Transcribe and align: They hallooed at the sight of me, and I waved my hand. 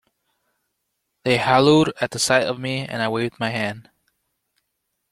They 1.23 1.37
hallooed 1.37 1.93
at 2.01 2.09
the 2.09 2.17
sight 2.17 2.47
of 2.47 2.57
me, 2.59 2.87
and 2.87 3.03
I 3.03 3.07
waved 3.07 3.39
my 3.39 3.49
hand. 3.51 3.91